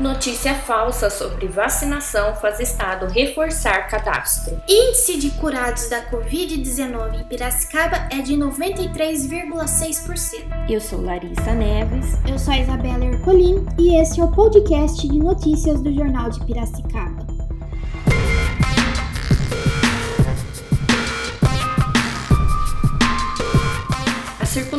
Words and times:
Notícia 0.00 0.54
falsa 0.54 1.10
sobre 1.10 1.46
vacinação 1.46 2.34
faz 2.36 2.58
Estado 2.58 3.06
reforçar 3.06 3.86
cadastro. 3.86 4.58
Índice 4.66 5.18
de 5.18 5.30
curados 5.32 5.90
da 5.90 6.10
Covid-19 6.10 7.20
em 7.20 7.24
Piracicaba 7.24 8.08
é 8.10 8.22
de 8.22 8.34
93,6%. 8.34 10.70
Eu 10.70 10.80
sou 10.80 11.02
Larissa 11.02 11.52
Neves. 11.52 12.14
Eu 12.26 12.38
sou 12.38 12.54
a 12.54 12.58
Isabela 12.58 13.04
Ercolim 13.04 13.66
e 13.78 14.00
esse 14.00 14.22
é 14.22 14.24
o 14.24 14.32
podcast 14.32 15.06
de 15.06 15.18
notícias 15.18 15.82
do 15.82 15.92
Jornal 15.92 16.30
de 16.30 16.42
Piracicaba. 16.46 17.29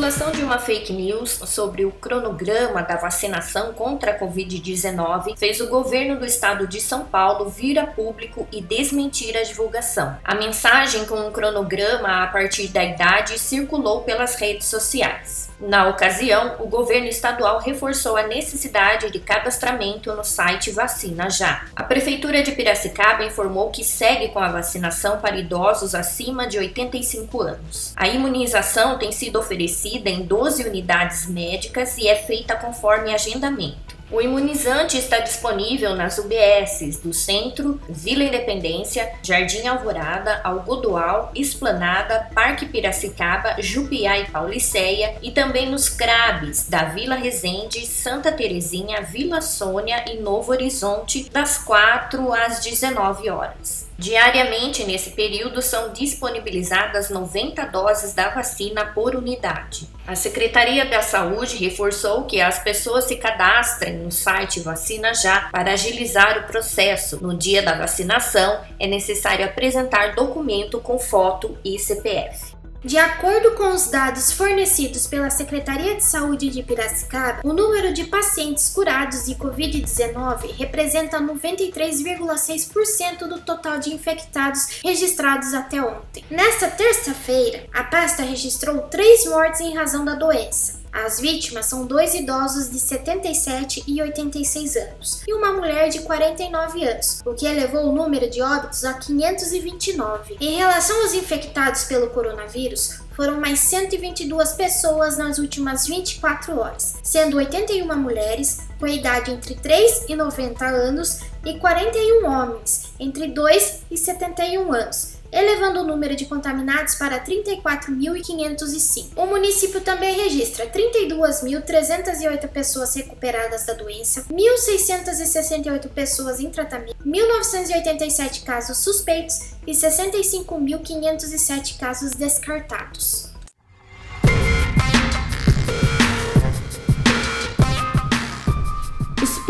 Circulação 0.02 0.32
de 0.32 0.42
uma 0.42 0.58
fake 0.58 0.92
news 0.92 1.30
sobre 1.46 1.86
o 1.86 1.92
cronograma 1.92 2.82
da 2.82 2.96
vacinação 2.96 3.72
contra 3.74 4.14
a 4.14 4.20
Covid-19 4.20 5.38
fez 5.38 5.62
o 5.62 5.68
governo 5.68 6.18
do 6.18 6.26
estado 6.26 6.66
de 6.66 6.82
São 6.82 7.06
Paulo 7.06 7.48
vir 7.48 7.78
a 7.78 7.86
público 7.86 8.48
e 8.52 8.62
desmentir 8.62 9.38
a 9.38 9.44
divulgação. 9.44 10.18
A 10.24 10.34
mensagem 10.34 11.06
com 11.06 11.28
um 11.28 11.32
cronograma 11.32 12.24
a 12.24 12.28
partir 12.28 12.70
da 12.70 12.84
idade 12.84 13.38
circulou 13.38 14.02
pelas 14.02 14.34
redes 14.38 14.66
sociais. 14.66 15.52
Na 15.60 15.88
ocasião, 15.88 16.56
o 16.58 16.68
governo 16.68 17.06
estadual 17.06 17.60
reforçou 17.60 18.18
a 18.18 18.26
necessidade 18.26 19.12
de 19.12 19.20
cadastramento 19.20 20.12
no 20.14 20.24
site 20.24 20.72
Vacina 20.72 21.30
Já. 21.30 21.68
A 21.76 21.84
Prefeitura 21.84 22.42
de 22.42 22.54
Piracicaba 22.54 23.24
informou 23.24 23.70
que 23.70 23.84
segue 23.84 24.30
com 24.30 24.40
a 24.40 24.52
vacinação 24.52 25.20
para 25.20 25.38
idosos 25.38 25.94
acima 25.94 26.48
de 26.48 26.58
85 26.58 27.42
anos. 27.44 27.94
A 27.96 28.08
imunização 28.08 28.98
tem 28.98 29.12
sido 29.12 29.38
oferecida 29.38 29.91
em 29.98 30.24
12 30.24 30.68
unidades 30.68 31.28
médicas 31.28 31.98
e 31.98 32.08
é 32.08 32.16
feita 32.16 32.56
conforme 32.56 33.14
agendamento. 33.14 34.02
O 34.12 34.20
imunizante 34.20 34.98
está 34.98 35.20
disponível 35.20 35.96
nas 35.96 36.18
UBSs 36.18 37.00
do 37.02 37.14
Centro, 37.14 37.80
Vila 37.88 38.26
Independência, 38.26 39.10
Jardim 39.24 39.66
Alvorada, 39.66 40.42
Algodual, 40.44 41.32
Esplanada, 41.34 42.28
Parque 42.36 42.66
Piracicaba, 42.66 43.56
Jupiá 43.60 44.20
e 44.20 44.26
Pauliceia 44.26 45.16
e 45.22 45.32
também 45.32 45.72
nos 45.72 45.88
CRABs 45.88 46.68
da 46.68 46.84
Vila 46.84 47.16
Resende, 47.16 47.86
Santa 47.86 48.34
Terezinha, 48.34 49.02
Vila 49.02 49.40
Sônia 49.40 50.04
e 50.06 50.18
Novo 50.18 50.52
Horizonte, 50.52 51.30
das 51.32 51.58
4 51.60 52.34
às 52.34 52.60
19 52.60 53.30
horas. 53.30 53.81
Diariamente, 54.02 54.84
nesse 54.84 55.12
período, 55.12 55.62
são 55.62 55.94
disponibilizadas 55.94 57.12
90 57.12 57.64
doses 57.68 58.16
da 58.16 58.30
vacina 58.30 58.84
por 58.84 59.16
unidade. 59.16 59.88
A 60.08 60.16
Secretaria 60.16 60.86
da 60.86 61.04
Saúde 61.04 61.56
reforçou 61.58 62.24
que 62.24 62.42
as 62.42 62.58
pessoas 62.58 63.04
se 63.04 63.18
cadastrem 63.18 64.00
no 64.00 64.12
site 64.12 64.60
Vacina 64.60 65.14
Já 65.14 65.50
para 65.52 65.74
agilizar 65.74 66.40
o 66.40 66.48
processo. 66.48 67.22
No 67.22 67.38
dia 67.38 67.62
da 67.62 67.78
vacinação, 67.78 68.62
é 68.80 68.88
necessário 68.88 69.46
apresentar 69.46 70.16
documento 70.16 70.80
com 70.80 70.98
foto 70.98 71.56
e 71.64 71.78
CPF. 71.78 72.60
De 72.84 72.98
acordo 72.98 73.52
com 73.52 73.76
os 73.76 73.92
dados 73.92 74.32
fornecidos 74.32 75.06
pela 75.06 75.30
Secretaria 75.30 75.94
de 75.96 76.04
Saúde 76.04 76.50
de 76.50 76.64
Piracicaba, 76.64 77.42
o 77.44 77.54
número 77.54 77.94
de 77.94 78.06
pacientes 78.06 78.70
curados 78.70 79.26
de 79.26 79.36
Covid-19 79.36 80.58
representa 80.58 81.22
93,6% 81.22 83.28
do 83.28 83.40
total 83.42 83.78
de 83.78 83.94
infectados 83.94 84.80
registrados 84.84 85.54
até 85.54 85.80
ontem. 85.80 86.26
Nesta 86.32 86.72
terça-feira, 86.72 87.68
a 87.72 87.84
pasta 87.84 88.24
registrou 88.24 88.82
três 88.84 89.28
mortes 89.28 89.62
em 89.62 89.76
razão 89.76 90.04
da 90.04 90.16
doença. 90.16 90.81
As 90.92 91.22
vítimas 91.22 91.68
são 91.68 91.86
dois 91.86 92.14
idosos 92.14 92.70
de 92.70 92.78
77 92.78 93.84
e 93.88 94.02
86 94.02 94.76
anos 94.76 95.24
e 95.26 95.34
uma 95.34 95.54
mulher 95.54 95.88
de 95.88 96.02
49 96.02 96.84
anos, 96.84 97.22
o 97.26 97.34
que 97.34 97.46
elevou 97.46 97.86
o 97.86 97.94
número 97.94 98.30
de 98.30 98.42
óbitos 98.42 98.84
a 98.84 98.96
529. 98.96 100.36
Em 100.42 100.58
relação 100.58 101.02
aos 101.02 101.14
infectados 101.14 101.86
pelo 101.86 102.10
coronavírus, 102.10 103.00
foram 103.16 103.40
mais 103.40 103.60
122 103.60 104.54
pessoas 104.54 105.18
nas 105.18 105.38
últimas 105.38 105.88
24 105.88 106.60
horas, 106.60 106.96
sendo 107.02 107.38
81 107.38 107.96
mulheres 107.96 108.60
com 108.78 108.86
idade 108.86 109.32
entre 109.32 109.56
3 109.56 110.10
e 110.10 110.16
90 110.16 110.66
anos 110.66 111.20
e 111.46 111.58
41 111.58 112.26
homens 112.26 112.92
entre 113.00 113.28
2 113.28 113.84
e 113.90 113.98
71 113.98 114.74
anos 114.74 115.21
elevando 115.32 115.82
o 115.82 115.84
número 115.84 116.16
de 116.16 116.26
contaminados 116.26 116.96
para 116.96 117.24
34.505. 117.24 119.12
O 119.16 119.26
município 119.26 119.82
também 119.82 120.16
registra 120.16 120.68
32.308 120.68 122.48
pessoas 122.50 122.94
recuperadas 122.96 123.66
da 123.66 123.74
doença, 123.74 124.26
1.668 124.32 125.90
pessoas 125.90 126.40
em 126.40 126.50
tratamento, 126.50 126.96
1.987 127.06 128.44
casos 128.44 128.78
suspeitos 128.78 129.52
e 129.66 129.72
65.507 129.72 131.80
casos 131.80 132.12
descartados. 132.12 133.31